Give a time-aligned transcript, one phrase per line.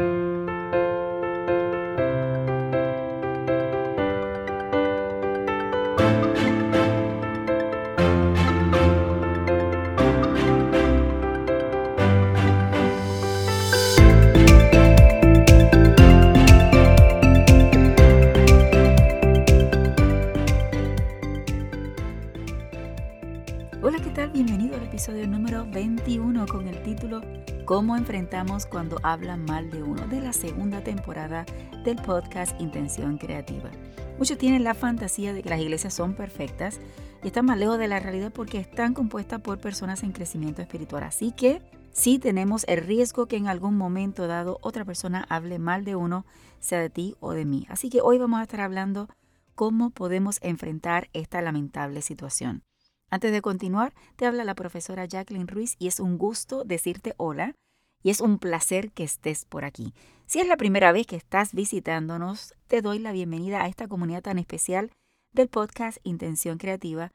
[0.00, 0.29] thank you
[25.00, 27.22] episodio número 21 con el título
[27.64, 31.46] Cómo enfrentamos cuando hablan mal de uno de la segunda temporada
[31.82, 33.70] del podcast Intención Creativa.
[34.18, 36.80] Muchos tienen la fantasía de que las iglesias son perfectas
[37.22, 41.02] y están más lejos de la realidad porque están compuestas por personas en crecimiento espiritual.
[41.04, 41.62] Así que
[41.92, 46.26] sí tenemos el riesgo que en algún momento dado otra persona hable mal de uno,
[46.58, 47.66] sea de ti o de mí.
[47.70, 49.08] Así que hoy vamos a estar hablando
[49.54, 52.62] cómo podemos enfrentar esta lamentable situación.
[53.10, 57.56] Antes de continuar, te habla la profesora Jacqueline Ruiz y es un gusto decirte hola
[58.04, 59.92] y es un placer que estés por aquí.
[60.26, 64.22] Si es la primera vez que estás visitándonos, te doy la bienvenida a esta comunidad
[64.22, 64.92] tan especial
[65.32, 67.10] del podcast Intención Creativa.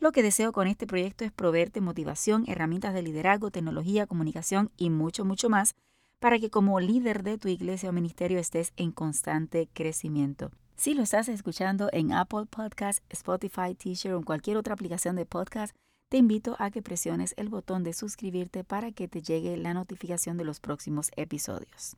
[0.00, 4.90] Lo que deseo con este proyecto es proveerte motivación, herramientas de liderazgo, tecnología, comunicación y
[4.90, 5.76] mucho, mucho más
[6.18, 10.50] para que como líder de tu iglesia o ministerio estés en constante crecimiento.
[10.76, 15.24] Si lo estás escuchando en Apple Podcast, Spotify, Teacher o en cualquier otra aplicación de
[15.24, 15.74] podcast,
[16.10, 20.36] te invito a que presiones el botón de suscribirte para que te llegue la notificación
[20.36, 21.96] de los próximos episodios.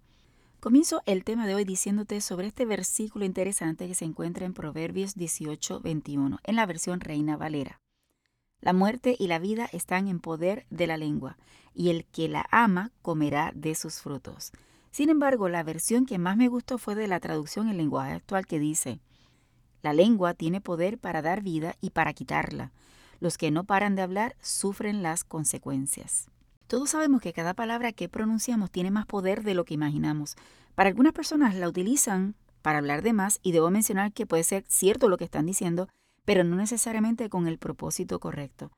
[0.60, 5.16] Comienzo el tema de hoy diciéndote sobre este versículo interesante que se encuentra en Proverbios
[5.16, 7.80] 18, 21, en la versión Reina Valera.
[8.60, 11.36] La muerte y la vida están en poder de la lengua,
[11.74, 14.52] y el que la ama comerá de sus frutos.
[14.90, 18.46] Sin embargo, la versión que más me gustó fue de la traducción en lenguaje actual
[18.46, 19.00] que dice,
[19.82, 22.72] la lengua tiene poder para dar vida y para quitarla.
[23.20, 26.28] Los que no paran de hablar sufren las consecuencias.
[26.66, 30.36] Todos sabemos que cada palabra que pronunciamos tiene más poder de lo que imaginamos.
[30.74, 34.64] Para algunas personas la utilizan para hablar de más y debo mencionar que puede ser
[34.68, 35.88] cierto lo que están diciendo,
[36.24, 38.70] pero no necesariamente con el propósito correcto.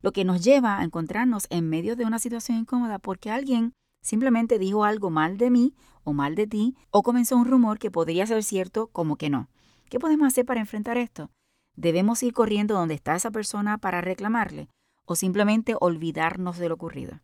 [0.00, 3.74] Lo que nos lleva a encontrarnos en medio de una situación incómoda porque alguien
[4.06, 5.74] simplemente dijo algo mal de mí
[6.04, 9.48] o mal de ti, o comenzó un rumor que podría ser cierto como que no.
[9.90, 11.32] ¿Qué podemos hacer para enfrentar esto?
[11.74, 14.68] ¿Debemos ir corriendo donde está esa persona para reclamarle
[15.06, 17.18] o simplemente olvidarnos de lo ocurrido?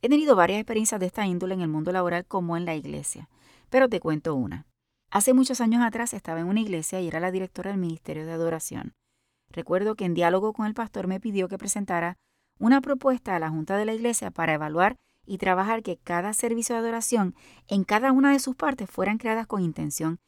[0.00, 3.28] He tenido varias experiencias de esta índole en el mundo laboral como en la iglesia,
[3.68, 4.64] pero te cuento una.
[5.10, 8.32] Hace muchos años atrás estaba en una iglesia y era la directora del Ministerio de
[8.32, 8.94] Adoración.
[9.50, 12.16] Recuerdo que en diálogo con el pastor me pidió que presentara
[12.58, 14.96] una propuesta a la Junta de la Iglesia para evaluar
[15.26, 17.34] y trabajar que cada servicio de adoración
[17.68, 20.18] en cada una de sus partes fueran creadas con intención.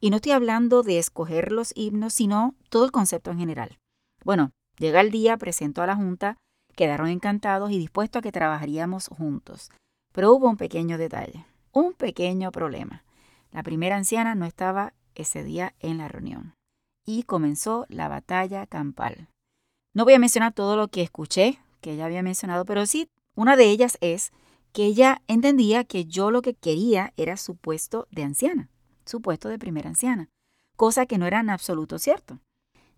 [0.00, 3.78] Y no estoy hablando de escoger los himnos, sino todo el concepto en general.
[4.24, 6.36] Bueno, llega el día, presento a la Junta,
[6.74, 9.70] quedaron encantados y dispuestos a que trabajaríamos juntos.
[10.12, 13.04] Pero hubo un pequeño detalle, un pequeño problema.
[13.50, 16.54] La primera anciana no estaba ese día en la reunión.
[17.06, 19.28] Y comenzó la batalla campal.
[19.94, 23.56] No voy a mencionar todo lo que escuché, que ella había mencionado, pero sí, una
[23.56, 24.32] de ellas es
[24.74, 28.68] que ella entendía que yo lo que quería era su puesto de anciana,
[29.06, 30.28] su puesto de primera anciana,
[30.76, 32.40] cosa que no era en absoluto cierto.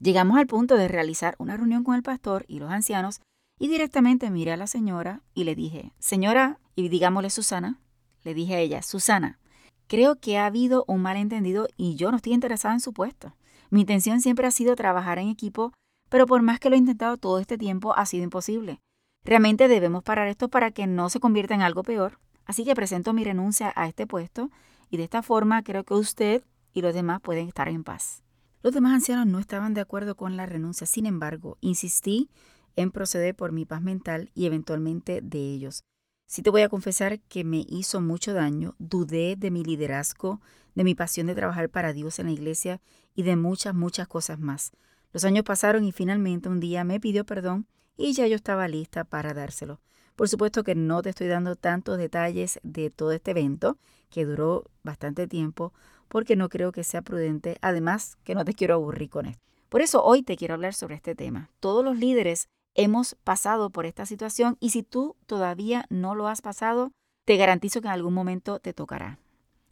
[0.01, 3.21] Llegamos al punto de realizar una reunión con el pastor y los ancianos
[3.61, 7.79] y directamente miré a la señora y le dije, señora, y digámosle Susana,
[8.25, 9.39] le dije a ella, Susana,
[9.87, 13.37] creo que ha habido un malentendido y yo no estoy interesada en su puesto.
[13.69, 15.75] Mi intención siempre ha sido trabajar en equipo,
[16.09, 18.81] pero por más que lo he intentado todo este tiempo ha sido imposible.
[19.27, 22.21] Realmente debemos parar esto para que no se convierta en algo peor.
[22.45, 24.53] Así que presento mi renuncia a este puesto
[24.89, 28.23] y de esta forma creo que usted y los demás pueden estar en paz.
[28.63, 32.31] Los demás ancianos no estaban de acuerdo con la renuncia, sin embargo, insistí
[32.77, 35.83] en proceder por mi paz mental y eventualmente de ellos.
[36.27, 40.41] Sí te voy a confesar que me hizo mucho daño, dudé de mi liderazgo,
[40.77, 42.81] de mi pasión de trabajar para Dios en la iglesia
[43.17, 44.71] y de muchas, muchas cosas más.
[45.13, 49.05] Los años pasaron y finalmente un día me pidió perdón y ya yo estaba lista
[49.05, 49.81] para dárselo.
[50.15, 53.77] Por supuesto que no te estoy dando tantos detalles de todo este evento,
[54.09, 55.73] que duró bastante tiempo,
[56.09, 59.43] porque no creo que sea prudente, además que no te quiero aburrir con esto.
[59.69, 61.51] Por eso hoy te quiero hablar sobre este tema.
[61.61, 66.41] Todos los líderes hemos pasado por esta situación y si tú todavía no lo has
[66.41, 66.93] pasado,
[67.25, 69.19] te garantizo que en algún momento te tocará.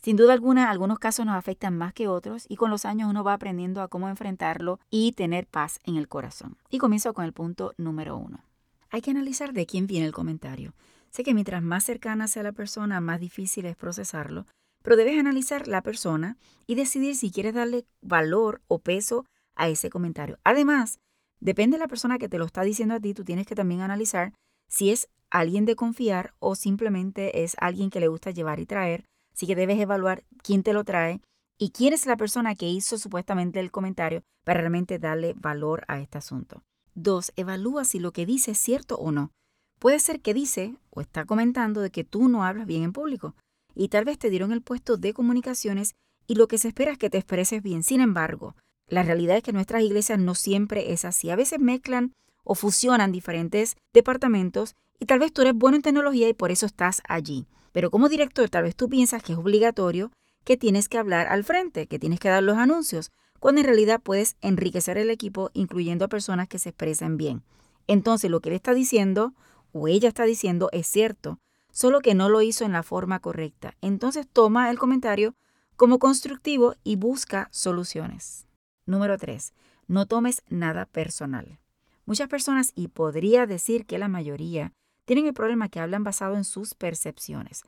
[0.04, 3.24] Sin duda alguna, algunos casos nos afectan más que otros y con los años uno
[3.24, 6.58] va aprendiendo a cómo enfrentarlo y tener paz en el corazón.
[6.68, 8.44] Y comienzo con el punto número uno.
[8.90, 10.74] Hay que analizar de quién viene el comentario.
[11.08, 14.44] Sé que mientras más cercana sea la persona, más difícil es procesarlo,
[14.82, 16.36] pero debes analizar la persona
[16.66, 19.24] y decidir si quieres darle valor o peso
[19.54, 20.38] a ese comentario.
[20.44, 20.98] Además,
[21.40, 23.80] depende de la persona que te lo está diciendo a ti, tú tienes que también
[23.80, 24.34] analizar
[24.68, 29.06] si es alguien de confiar o simplemente es alguien que le gusta llevar y traer
[29.34, 31.20] Así que debes evaluar quién te lo trae
[31.58, 36.00] y quién es la persona que hizo supuestamente el comentario para realmente darle valor a
[36.00, 36.62] este asunto.
[36.94, 39.32] Dos, evalúa si lo que dice es cierto o no.
[39.80, 43.34] Puede ser que dice o está comentando de que tú no hablas bien en público
[43.74, 45.94] y tal vez te dieron el puesto de comunicaciones
[46.26, 47.82] y lo que se espera es que te expreses bien.
[47.82, 48.54] Sin embargo,
[48.88, 51.30] la realidad es que nuestras iglesias no siempre es así.
[51.30, 52.12] A veces mezclan
[52.44, 56.66] o fusionan diferentes departamentos y tal vez tú eres bueno en tecnología y por eso
[56.66, 57.46] estás allí.
[57.74, 60.12] Pero como director tal vez tú piensas que es obligatorio
[60.44, 63.10] que tienes que hablar al frente, que tienes que dar los anuncios,
[63.40, 67.42] cuando en realidad puedes enriquecer el equipo incluyendo a personas que se expresen bien.
[67.88, 69.34] Entonces lo que él está diciendo
[69.72, 71.40] o ella está diciendo es cierto,
[71.72, 73.74] solo que no lo hizo en la forma correcta.
[73.80, 75.34] Entonces toma el comentario
[75.74, 78.46] como constructivo y busca soluciones.
[78.86, 79.52] Número 3.
[79.88, 81.58] No tomes nada personal.
[82.06, 84.72] Muchas personas, y podría decir que la mayoría,
[85.04, 87.62] tienen el problema que hablan basado en sus percepciones,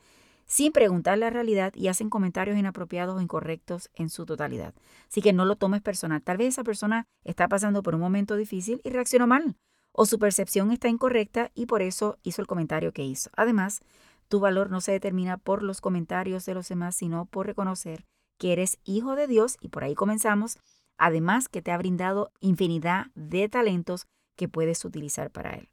[0.46, 4.74] sin preguntar la realidad y hacen comentarios inapropiados o incorrectos en su totalidad.
[5.08, 6.22] Así que no lo tomes personal.
[6.22, 9.56] Tal vez esa persona está pasando por un momento difícil y reaccionó mal,
[9.92, 13.30] o su percepción está incorrecta y por eso hizo el comentario que hizo.
[13.36, 13.80] Además,
[14.28, 18.04] tu valor no se determina por los comentarios de los demás, sino por reconocer
[18.38, 20.58] que eres hijo de Dios y por ahí comenzamos.
[20.98, 24.06] Además que te ha brindado infinidad de talentos
[24.36, 25.68] que puedes utilizar para él.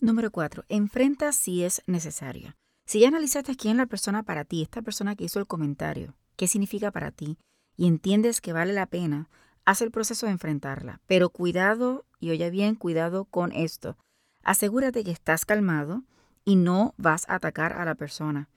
[0.00, 0.64] Número 4.
[0.68, 2.54] Enfrenta si es necesario.
[2.86, 6.14] Si ya analizaste quién es la persona para ti, esta persona que hizo el comentario,
[6.36, 7.36] qué significa para ti,
[7.76, 9.28] y entiendes que vale la pena,
[9.64, 11.00] haz el proceso de enfrentarla.
[11.08, 13.96] Pero cuidado, y oye bien, cuidado con esto.
[14.44, 16.04] Asegúrate que estás calmado,
[16.44, 18.48] y no vas a atacar a la persona.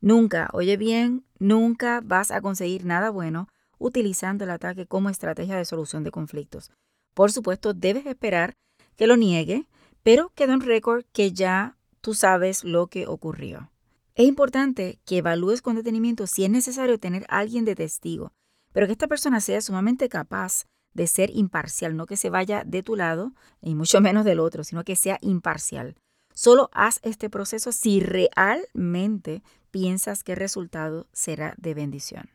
[0.00, 5.66] Nunca, oye bien, nunca vas a conseguir nada bueno utilizando el ataque como estrategia de
[5.66, 6.70] solución de conflictos.
[7.12, 8.54] Por supuesto, debes esperar
[8.96, 9.68] que lo niegue,
[10.06, 13.72] pero queda un récord que ya tú sabes lo que ocurrió.
[14.14, 18.30] Es importante que evalúes con detenimiento si es necesario tener a alguien de testigo,
[18.72, 22.84] pero que esta persona sea sumamente capaz de ser imparcial, no que se vaya de
[22.84, 25.96] tu lado y mucho menos del otro, sino que sea imparcial.
[26.32, 29.42] Solo haz este proceso si realmente
[29.72, 32.30] piensas que el resultado será de bendición.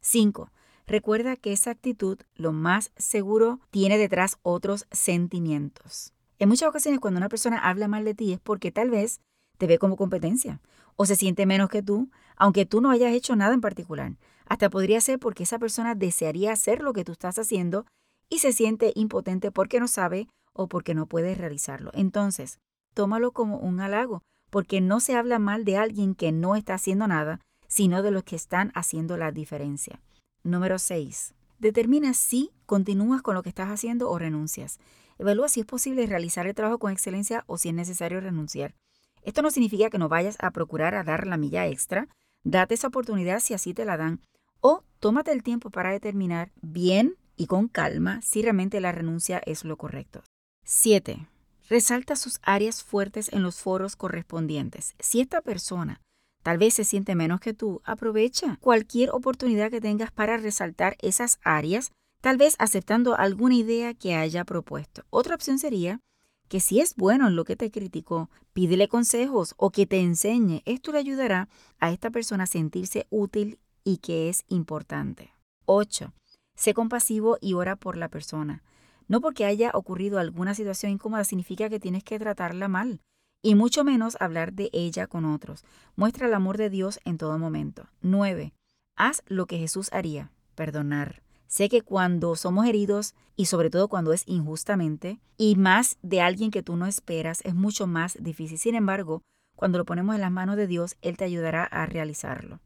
[0.00, 0.52] 5.
[0.86, 6.12] Recuerda que esa actitud, lo más seguro, tiene detrás otros sentimientos.
[6.40, 9.20] En muchas ocasiones cuando una persona habla mal de ti es porque tal vez
[9.58, 10.60] te ve como competencia
[10.96, 14.16] o se siente menos que tú, aunque tú no hayas hecho nada en particular.
[14.46, 17.84] Hasta podría ser porque esa persona desearía hacer lo que tú estás haciendo
[18.30, 21.90] y se siente impotente porque no sabe o porque no puede realizarlo.
[21.92, 22.58] Entonces,
[22.94, 27.06] tómalo como un halago, porque no se habla mal de alguien que no está haciendo
[27.06, 30.00] nada, sino de los que están haciendo la diferencia.
[30.42, 31.34] Número 6.
[31.58, 34.80] Determina si continúas con lo que estás haciendo o renuncias.
[35.20, 38.74] Evalúa si es posible realizar el trabajo con excelencia o si es necesario renunciar.
[39.22, 42.08] Esto no significa que no vayas a procurar a dar la milla extra.
[42.42, 44.22] Date esa oportunidad si así te la dan.
[44.62, 49.62] O tómate el tiempo para determinar bien y con calma si realmente la renuncia es
[49.66, 50.22] lo correcto.
[50.64, 51.28] 7.
[51.68, 54.94] Resalta sus áreas fuertes en los foros correspondientes.
[55.00, 56.00] Si esta persona
[56.42, 61.38] tal vez se siente menos que tú, aprovecha cualquier oportunidad que tengas para resaltar esas
[61.42, 65.02] áreas, tal vez aceptando alguna idea que haya propuesto.
[65.10, 66.00] Otra opción sería
[66.48, 70.62] que si es bueno en lo que te criticó, pídele consejos o que te enseñe.
[70.64, 75.32] Esto le ayudará a esta persona a sentirse útil y que es importante.
[75.66, 76.12] 8.
[76.56, 78.62] Sé compasivo y ora por la persona.
[79.06, 83.00] No porque haya ocurrido alguna situación incómoda significa que tienes que tratarla mal,
[83.42, 85.64] y mucho menos hablar de ella con otros.
[85.96, 87.86] Muestra el amor de Dios en todo momento.
[88.02, 88.52] 9.
[88.96, 91.22] Haz lo que Jesús haría, perdonar.
[91.50, 96.50] Sé que cuando somos heridos, y sobre todo cuando es injustamente, y más de alguien
[96.50, 98.56] que tú no esperas, es mucho más difícil.
[98.56, 99.20] Sin embargo,
[99.54, 102.60] cuando lo ponemos en las manos de Dios, Él te ayudará a realizarlo.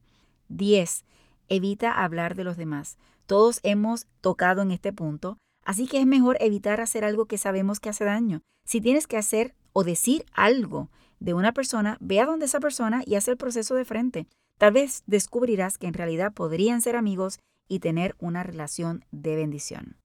[0.51, 1.05] 10.
[1.49, 2.97] Evita hablar de los demás.
[3.27, 7.81] Todos hemos tocado en este punto Así que es mejor evitar hacer algo que sabemos
[7.81, 8.43] que hace daño.
[8.67, 13.03] Si tienes que hacer o decir algo de una persona, ve a donde esa persona
[13.07, 14.27] y haz el proceso de frente.
[14.59, 19.97] Tal vez descubrirás que en realidad podrían ser amigos y tener una relación de bendición.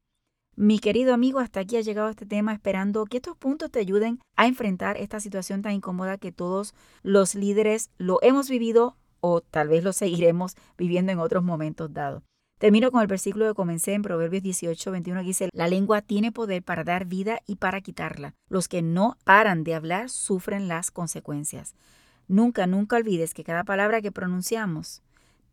[0.55, 4.19] Mi querido amigo, hasta aquí ha llegado este tema esperando que estos puntos te ayuden
[4.35, 9.69] a enfrentar esta situación tan incómoda que todos los líderes lo hemos vivido o tal
[9.69, 12.23] vez lo seguiremos viviendo en otros momentos dados.
[12.59, 16.33] Termino con el versículo que comencé en Proverbios 18, 21, que dice, la lengua tiene
[16.33, 18.33] poder para dar vida y para quitarla.
[18.49, 21.73] Los que no paran de hablar sufren las consecuencias.
[22.27, 25.01] Nunca, nunca olvides que cada palabra que pronunciamos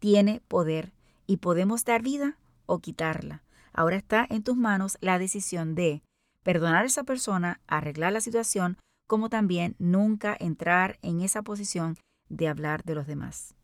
[0.01, 0.93] tiene poder
[1.27, 3.43] y podemos dar vida o quitarla.
[3.73, 6.03] Ahora está en tus manos la decisión de
[6.43, 11.97] perdonar a esa persona, arreglar la situación, como también nunca entrar en esa posición
[12.29, 13.55] de hablar de los demás.